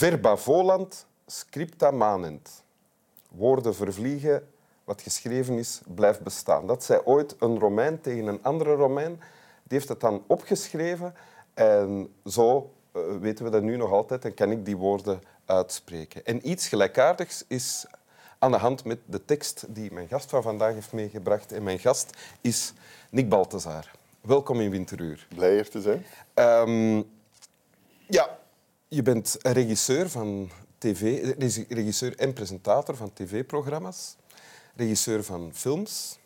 [0.00, 2.62] Verba volant, scripta manent.
[3.28, 4.48] Woorden vervliegen,
[4.84, 6.66] wat geschreven is, blijft bestaan.
[6.66, 9.12] Dat zei ooit een Romein tegen een andere Romein.
[9.62, 11.14] Die heeft het dan opgeschreven
[11.54, 16.24] en zo eh, weten we dat nu nog altijd en kan ik die woorden uitspreken.
[16.24, 17.86] En iets gelijkaardigs is
[18.38, 21.52] aan de hand met de tekst die mijn gast van vandaag heeft meegebracht.
[21.52, 22.72] En mijn gast is
[23.10, 23.90] Nick Balthazar.
[24.20, 25.26] Welkom in Winteruur.
[25.34, 26.06] Blij hier te zijn.
[26.34, 27.02] Ehm,
[28.06, 28.39] ja,
[28.90, 31.34] je bent regisseur van tv,
[31.68, 34.16] regisseur en presentator van tv-programma's,
[34.76, 36.18] regisseur van films,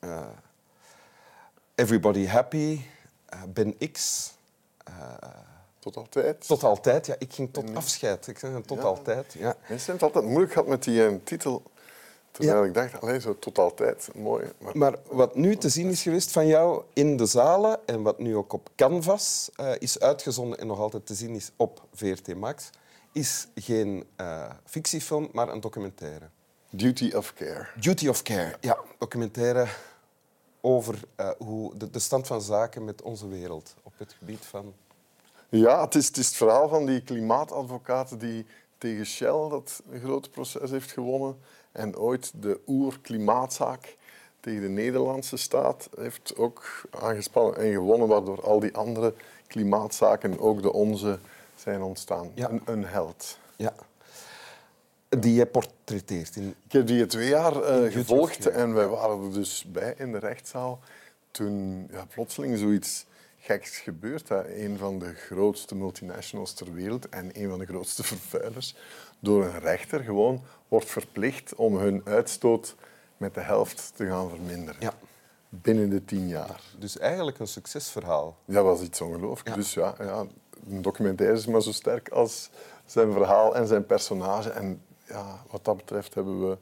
[0.00, 0.26] uh,
[1.74, 2.80] Everybody Happy,
[3.34, 4.30] uh, Ben X.
[4.88, 5.14] Uh,
[5.78, 6.46] tot altijd?
[6.46, 7.14] Tot altijd, ja.
[7.18, 8.26] Ik ging tot afscheid.
[8.26, 9.32] Ik zeg tot altijd.
[9.32, 9.56] Ja.
[9.68, 11.62] Mensen hebben het altijd moeilijk gehad met die titel.
[12.44, 14.52] Terwijl ik dacht, alleen zo tot altijd, mooi.
[14.58, 14.76] Maar...
[14.78, 18.36] maar, wat nu te zien is geweest van jou in de zalen en wat nu
[18.36, 22.70] ook op Canvas uh, is uitgezonden en nog altijd te zien is op VRT Max,
[23.12, 26.28] is geen uh, fictiefilm, maar een documentaire.
[26.70, 27.66] Duty of Care.
[27.80, 28.78] Duty of Care, ja.
[28.98, 29.66] Documentaire
[30.60, 34.74] over uh, hoe de, de, stand van zaken met onze wereld op het gebied van...
[35.48, 38.46] Ja, het is het, is het verhaal van die klimaatadvocaat die
[38.78, 41.38] tegen Shell dat grote proces heeft gewonnen
[41.76, 43.96] en ooit de oer-klimaatzaak
[44.40, 49.14] tegen de Nederlandse staat heeft ook aangespannen en gewonnen, waardoor al die andere
[49.46, 51.18] klimaatzaken, ook de onze,
[51.56, 52.30] zijn ontstaan.
[52.34, 52.50] Ja.
[52.50, 53.38] Een, een, held.
[53.56, 53.74] Ja.
[55.08, 56.36] Die je portretteert.
[56.36, 56.54] In...
[56.66, 60.18] Ik heb die twee jaar uh, gevolgd en wij waren er dus bij in de
[60.18, 60.80] rechtszaal
[61.30, 63.06] toen ja, plotseling zoiets
[63.46, 64.28] geks gebeurt.
[64.28, 64.64] Hè.
[64.64, 68.74] Een van de grootste multinationals ter wereld en een van de grootste vervuilers
[69.18, 72.74] door een rechter gewoon wordt verplicht om hun uitstoot
[73.16, 74.80] met de helft te gaan verminderen.
[74.80, 74.92] Ja.
[75.48, 76.60] Binnen de tien jaar.
[76.78, 78.36] Dus eigenlijk een succesverhaal.
[78.44, 79.58] Dat was iets ongelooflijks.
[79.58, 80.26] Dus ja, ja,
[80.68, 82.50] een documentaire is maar zo sterk als
[82.84, 84.50] zijn verhaal en zijn personage.
[84.50, 86.58] En ja, wat dat betreft hebben we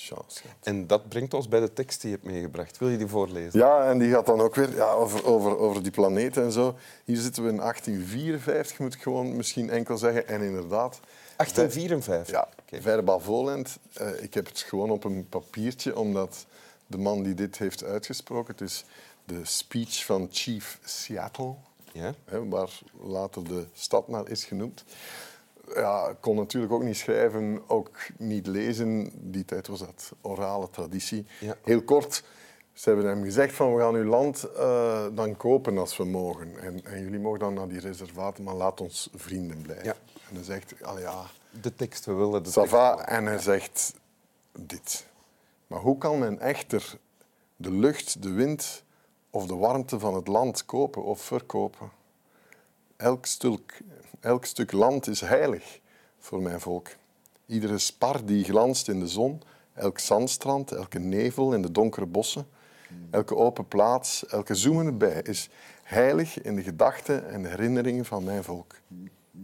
[0.00, 0.42] chance.
[0.62, 2.78] En dat brengt ons bij de tekst die je hebt meegebracht.
[2.78, 3.58] Wil je die voorlezen?
[3.58, 6.76] Ja, en die gaat dan ook weer ja, over, over, over die planeet en zo.
[7.04, 10.28] Hier zitten we in 1854, moet ik gewoon misschien enkel zeggen.
[10.28, 11.00] En inderdaad,
[11.36, 12.34] 1854?
[12.34, 12.82] Ja, okay.
[12.82, 13.78] verba volent.
[14.00, 16.46] Uh, ik heb het gewoon op een papiertje, omdat
[16.86, 18.84] de man die dit heeft uitgesproken, het is
[19.24, 21.54] de speech van Chief Seattle,
[21.92, 22.14] ja?
[22.24, 24.84] hè, waar later de stad naar is genoemd.
[25.80, 29.10] Ja, kon natuurlijk ook niet schrijven, ook niet lezen.
[29.14, 31.26] Die tijd was dat orale traditie.
[31.40, 31.56] Ja.
[31.62, 32.22] Heel kort,
[32.72, 36.60] ze hebben hem gezegd van we gaan uw land uh, dan kopen als we mogen.
[36.60, 39.84] En, en, jullie mogen dan naar die reservaten, maar laat ons vrienden blijven.
[39.84, 39.94] Ja.
[40.28, 41.24] En hij zegt, al ja...
[41.60, 43.08] De tekst, we willen de Sava, tekst.
[43.08, 43.94] En hij zegt
[44.58, 45.06] dit.
[45.66, 46.98] Maar hoe kan men echter
[47.56, 48.84] de lucht, de wind
[49.30, 51.90] of de warmte van het land kopen of verkopen?
[52.96, 53.82] Elk stuk,
[54.20, 55.80] elk stuk land is heilig
[56.18, 56.88] voor mijn volk.
[57.46, 59.42] Iedere spar die glanst in de zon,
[59.74, 62.46] elk zandstrand, elke nevel in de donkere bossen,
[63.10, 65.48] elke open plaats, elke zoemende bij is
[65.82, 68.74] heilig in de gedachten en herinneringen van mijn volk.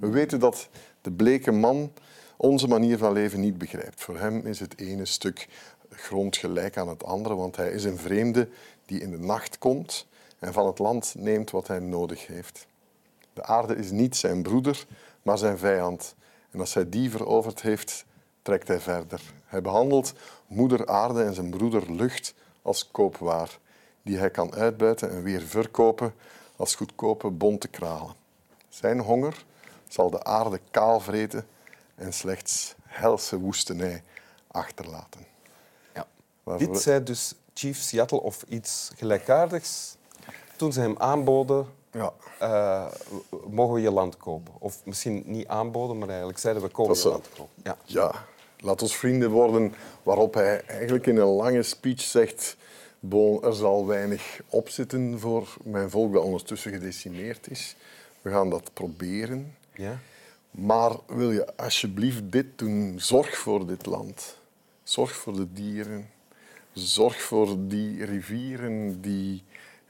[0.00, 0.68] We weten dat
[1.00, 1.92] de bleke man
[2.36, 4.00] onze manier van leven niet begrijpt.
[4.00, 5.48] Voor hem is het ene stuk
[5.90, 8.48] grond gelijk aan het andere, want hij is een vreemde
[8.86, 10.06] die in de nacht komt
[10.38, 12.66] en van het land neemt wat hij nodig heeft.
[13.32, 14.86] De aarde is niet zijn broeder,
[15.22, 16.14] maar zijn vijand.
[16.50, 18.04] En als hij die veroverd heeft,
[18.42, 19.20] trekt hij verder.
[19.44, 20.12] Hij behandelt
[20.46, 23.58] moeder aarde en zijn broeder lucht als koopwaar,
[24.02, 26.14] die hij kan uitbuiten en weer verkopen
[26.56, 28.14] als goedkope bonte kralen.
[28.68, 29.44] Zijn honger
[29.88, 31.46] zal de aarde kaal vreten
[31.94, 34.02] en slechts helse woestenij
[34.46, 35.26] achterlaten.
[35.94, 36.06] Ja.
[36.56, 39.96] Dit zei dus Chief Seattle of iets gelijkaardigs
[40.56, 42.12] toen ze hem aanboden ja.
[42.42, 42.86] Uh,
[43.50, 44.52] mogen we je land kopen.
[44.58, 47.62] Of misschien niet aanboden, maar eigenlijk zeiden we komen je land kopen.
[47.62, 47.76] Ja.
[47.84, 48.24] ja,
[48.58, 49.74] laat ons vrienden worden.
[50.02, 52.56] Waarop hij eigenlijk in een lange speech zegt...
[53.04, 57.76] Bon, er zal weinig opzitten voor mijn volk dat ondertussen gedecimeerd is.
[58.20, 59.56] We gaan dat proberen.
[59.74, 59.98] Ja.
[60.50, 62.94] Maar wil je alsjeblieft dit doen?
[62.96, 64.38] Zorg voor dit land.
[64.82, 66.10] Zorg voor de dieren.
[66.72, 69.42] Zorg voor die rivieren die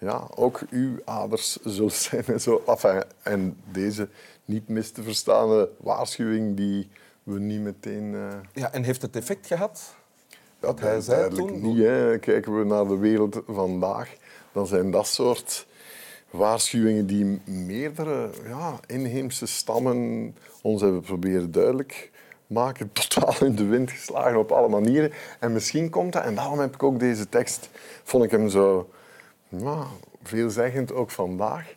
[0.02, 2.24] ja, ook uw aders zullen zijn.
[2.26, 2.62] En, zo.
[2.66, 4.08] Enfin, en deze
[4.44, 6.90] niet mis te verstaande waarschuwing die
[7.22, 8.12] we niet meteen...
[8.12, 8.28] Uh...
[8.52, 9.94] Ja, en heeft het effect gehad?
[10.60, 11.60] Dat hij zei toen?
[11.60, 11.78] niet.
[11.78, 12.18] Hè.
[12.18, 14.16] Kijken we naar de wereld vandaag,
[14.52, 15.66] dan zijn dat soort
[16.30, 22.10] waarschuwingen die meerdere ja, inheemse stammen ons hebben proberen duidelijk
[22.46, 25.12] maken, totaal in de wind geslagen op alle manieren.
[25.38, 27.68] En misschien komt dat, en daarom heb ik ook deze tekst,
[28.02, 28.88] vond ik hem zo
[29.58, 29.86] ja,
[30.22, 31.74] veelzeggend ook vandaag.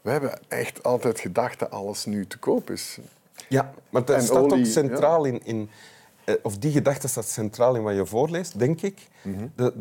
[0.00, 2.98] We hebben echt altijd gedacht dat alles nu te koop is.
[3.48, 5.70] Ja, maar dat En staat olie, ook centraal in, in
[6.24, 9.08] eh, of die gedachte staat centraal in wat je voorleest, denk ik.
[9.22, 9.46] Mhm.
[9.56, 9.72] de,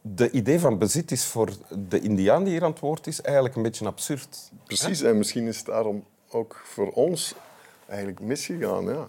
[0.00, 1.50] de idee van bezit is voor
[1.88, 4.50] de Indiaan die hier aan het woord is eigenlijk een beetje absurd.
[4.64, 7.34] Precies, en misschien is het daarom ook voor ons
[7.86, 8.84] eigenlijk misgegaan.
[8.84, 9.06] Ja.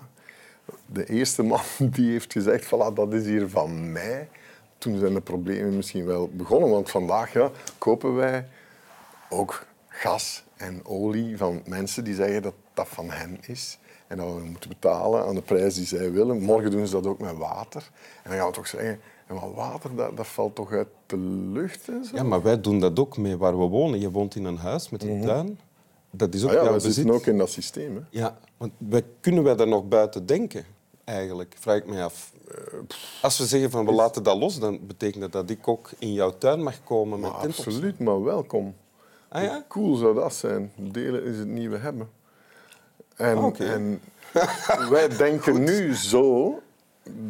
[0.85, 1.61] De eerste man
[1.95, 4.29] die heeft gezegd, voilà, dat is hier van mij.
[4.77, 8.47] Toen zijn de problemen misschien wel begonnen, want vandaag ja, kopen wij
[9.29, 13.77] ook gas en olie van mensen die zeggen dat dat van hen is.
[14.07, 16.41] En dat we moeten betalen aan de prijs die zij willen.
[16.41, 17.89] Morgen doen ze dat ook met water.
[18.23, 21.17] En dan gaan we toch zeggen, maar water dat, dat valt toch uit de
[21.51, 22.15] lucht en zo?
[22.15, 23.99] Ja, maar wij doen dat ook mee waar we wonen.
[23.99, 25.59] Je woont in een huis met een tuin.
[26.11, 27.95] Dat is ook Ah ja, we zitten ook in dat systeem.
[27.95, 28.01] Hè.
[28.09, 30.65] Ja, want wij, kunnen wij daar nog buiten denken,
[31.07, 31.55] eigenlijk?
[31.59, 32.31] Vraag ik me af.
[33.21, 36.13] Als we zeggen van we laten dat los, dan betekent dat dat ik ook in
[36.13, 38.75] jouw tuin mag komen met Maar absoluut, maar welkom.
[39.27, 39.65] Ah ja?
[39.67, 40.71] Cool zou dat zijn.
[40.75, 42.09] Delen is het nieuwe hebben.
[43.15, 44.01] En, Ah, en
[44.89, 46.59] wij denken nu zo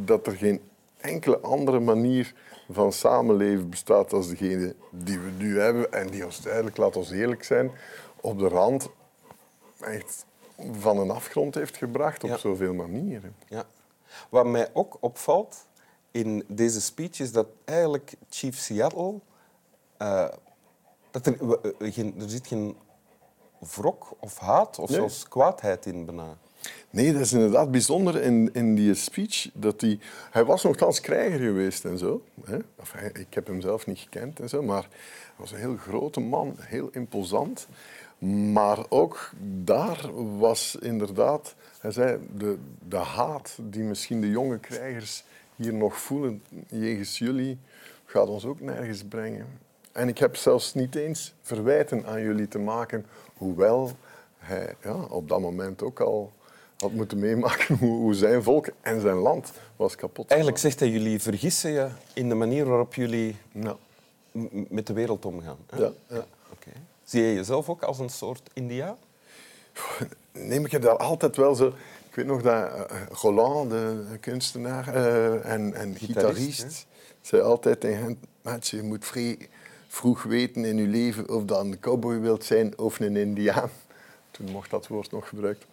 [0.05, 0.61] dat er geen
[0.97, 2.33] enkele andere manier
[2.71, 7.11] van samenleven bestaat als degene die we nu hebben en die ons eigenlijk, laat ons
[7.11, 7.71] eerlijk zijn,
[8.21, 8.89] op de rand
[9.79, 10.25] echt
[10.71, 12.37] van een afgrond heeft gebracht op Ja.
[12.37, 13.35] zoveel manieren.
[13.47, 13.65] Ja.
[14.29, 15.65] Wat mij ook opvalt
[16.11, 19.19] in deze speech is dat eigenlijk Chief Seattle...
[19.97, 20.27] eh,
[21.11, 22.77] dat er, eh, geen, er zit geen
[23.59, 24.97] wrok of haat of Nee.
[24.97, 26.37] zelfs kwaadheid in bijna.
[26.89, 29.49] Nee, dat is inderdaad bijzonder in, in die speech.
[29.53, 29.81] Dat
[30.31, 32.23] hij, was nogthans krijger geweest en zo.
[32.45, 32.57] Hè?
[33.13, 36.55] Ik heb hem zelf niet gekend en zo, maar hij was een heel grote man,
[36.59, 37.67] heel imposant.
[38.51, 39.31] Maar ook
[39.63, 42.57] daar was inderdaad, hij zei, de,
[42.87, 45.23] de haat die misschien de jonge krijgers
[45.55, 47.57] hier nog voelen jegens jullie,
[48.05, 49.47] gaat ons ook nergens brengen.
[49.91, 53.91] En ik heb zelfs niet eens verwijten aan jullie te maken, hoewel
[54.37, 56.31] hij ja, op dat moment ook al
[56.77, 60.27] had moeten meemaken hoe, hoe zijn volk en zijn land was kapot.
[60.29, 63.75] Eigenlijk zegt hij, jullie vergissen je in de manier waarop jullie Ja.
[64.69, 65.57] met de wereld omgaan.
[65.69, 65.77] hè?
[65.77, 66.25] Ja.
[67.03, 68.97] Zie je jezelf ook als een soort India?
[70.31, 71.67] Neem ik het daar altijd wel zo...
[72.09, 76.85] Ik weet nog dat eh, Roland, de kunstenaar eh, en, en Gitarist, gitarist,
[77.21, 78.19] zei altijd tegen hem...
[78.41, 79.37] "Maat, je moet vrij
[79.87, 83.69] vroeg weten in je leven of dat een cowboy wilt zijn of een indiaan.
[84.31, 85.65] Toen mocht dat woord nog gebruikt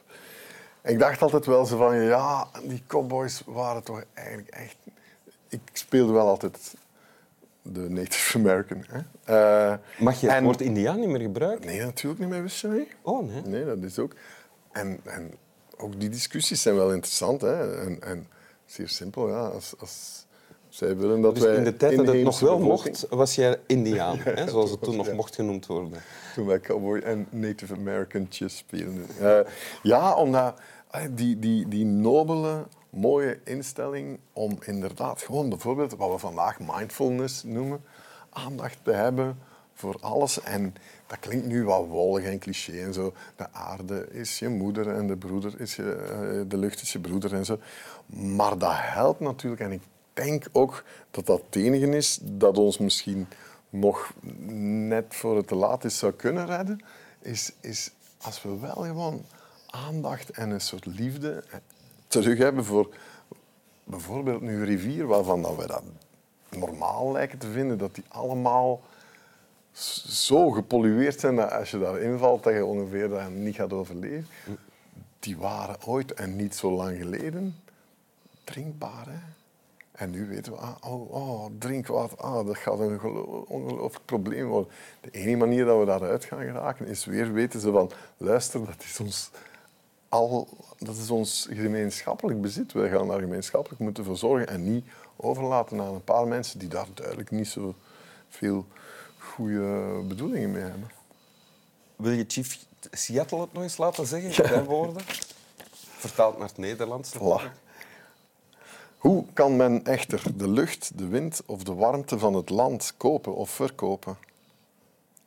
[0.84, 4.76] ik dacht altijd wel zo van, ja, die cowboys waren toch eigenlijk echt...
[5.48, 6.74] Ik speelde wel altijd
[7.62, 8.84] de Native American.
[8.88, 9.00] Hè?
[9.72, 11.66] Eh, Mag je het en- woord Indiaan niet meer gebruiken?
[11.66, 12.88] Nee, natuurlijk niet meer, wist je niet?
[13.02, 13.42] Oh, nee.
[13.42, 14.12] Nee, dat is ook...
[14.72, 15.34] En, en
[15.76, 17.40] ook die discussies zijn wel interessant.
[17.40, 17.80] Hè?
[17.80, 18.26] En, en
[18.66, 19.46] zeer simpel, ja.
[19.46, 20.26] Als, als
[20.68, 21.54] zij willen dat Dus wij...
[21.56, 24.78] in de tijd dat het nog wel bevolking- mocht, was jij Indiaan, hè, zoals het
[24.80, 25.14] was- toen nog ja.
[25.14, 26.02] mocht genoemd worden.
[26.34, 29.06] Toen wij cowboy en Native Americantjes speelden.
[29.20, 29.38] Eh,
[29.82, 30.60] ja, omdat
[31.10, 37.84] die, die, die nobele, mooie instelling om inderdaad gewoon bijvoorbeeld wat we vandaag mindfulness noemen,
[38.30, 39.38] aandacht te hebben
[39.74, 40.40] voor alles.
[40.40, 40.74] En
[41.06, 43.12] dat klinkt nu wat wollig en cliché en zo.
[43.36, 46.98] De aarde is je moeder en de, broeder is je, eh, de lucht is je
[46.98, 47.58] broeder en zo.
[48.06, 49.62] Maar dat helpt natuurlijk.
[49.62, 53.26] En ik denk ook dat dat het enige is dat ons misschien
[53.70, 54.12] nog
[54.48, 56.80] net voor het te laat is zou kunnen redden,
[57.20, 57.90] is, is
[58.20, 59.24] als we wel gewoon
[59.74, 61.44] aandacht en een soort liefde
[62.06, 62.94] terug hebben voor
[63.84, 65.82] bijvoorbeeld nu rivier, waarvan dat we dat
[66.48, 68.80] normaal lijken te vinden, dat die allemaal
[69.72, 74.26] zo gepollueerd zijn dat als je daarin valt, dat je ongeveer dat niet gaat overleven.
[75.18, 77.56] Die waren ooit en niet zo lang geleden
[78.44, 79.06] drinkbaar.
[79.92, 84.46] En nu weten we, ah, oh, oh, drinkwater, ah, dat gaat een gelo- ongelooflijk probleem
[84.46, 84.72] worden.
[85.00, 88.82] De enige manier dat we daaruit gaan geraken is weer weten ze van, luister, dat
[88.82, 89.30] is ons,
[90.14, 92.72] al, dat is ons gemeenschappelijk bezit.
[92.72, 94.84] Wij gaan daar gemeenschappelijk moeten voor zorgen en niet
[95.16, 97.74] overlaten aan een paar mensen die daar duidelijk niet zo
[98.28, 98.66] veel
[99.18, 100.90] goede bedoelingen mee hebben.
[101.96, 102.58] Wil je Chief
[102.90, 105.02] Seattle het nog eens laten zeggen in zijn woorden?
[105.96, 107.14] Vertaald naar het Nederlands.
[107.16, 107.62] Voilà.
[108.98, 113.34] Hoe kan men echter de lucht, de wind of de warmte van het land kopen
[113.34, 114.16] of verkopen?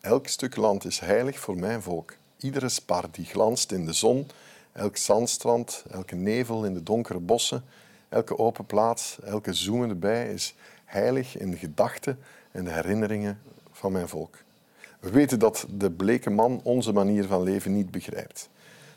[0.01, 2.13] Elk stuk land is heilig voor mijn volk.
[2.37, 4.27] Iedere spar die glanst in de zon,
[4.77, 7.63] elk zandstrand, elke nevel in de donkere bossen,
[8.09, 10.55] elke open plaats, elke zoemende bij is
[10.85, 12.19] heilig in de gedachten
[12.51, 13.39] en de herinneringen
[13.71, 14.37] van mijn volk.
[14.99, 18.49] We weten dat de bleke man onze manier van leven niet begrijpt.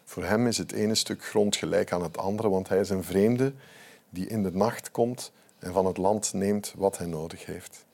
[0.04, 3.04] Voor hem is het ene stuk grond gelijk aan het andere, want hij is een
[3.04, 3.52] vreemde
[4.10, 7.84] die in de nacht komt en van het land neemt wat hij nodig heeft.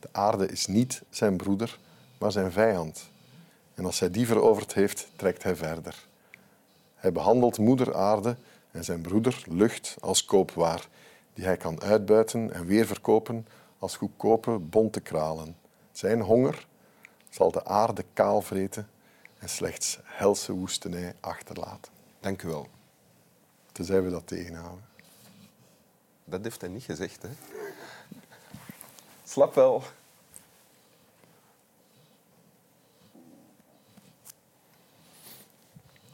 [0.00, 1.78] De aarde is niet zijn broeder,
[2.18, 3.10] maar zijn vijand.
[3.74, 6.06] En als hij die veroverd heeft, trekt hij verder.
[7.04, 8.36] Hij behandelt moeder aarde
[8.70, 10.88] en zijn broeder lucht als koopwaar,
[11.34, 13.46] die hij kan uitbuiten en weer verkopen
[13.78, 15.56] als goedkope bonte kralen.
[15.92, 16.66] Zijn honger
[17.30, 18.88] zal de aarde kaal vreten
[19.38, 21.92] en slechts helse woestenij achterlaten.
[22.20, 22.68] Dank u wel.
[23.72, 24.84] Tenzij we dat tegenhouden.
[26.24, 27.30] Dat heeft hij niet gezegd, hè?
[29.24, 29.82] Slap wel.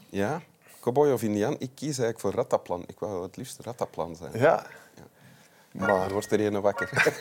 [0.09, 0.41] Ja,
[0.81, 1.55] cowboy of indiaan.
[1.59, 2.83] Ik kies eigenlijk voor Rataplan.
[2.87, 4.31] Ik wou het liefst Rataplan zijn.
[4.33, 4.65] Ja,
[5.71, 6.89] Maar er wordt er een wakker.